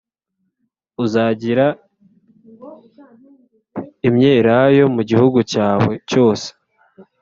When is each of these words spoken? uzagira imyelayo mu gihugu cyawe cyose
uzagira 1.03 1.65
imyelayo 4.07 4.83
mu 4.95 5.01
gihugu 5.09 5.39
cyawe 5.51 5.93
cyose 6.09 6.47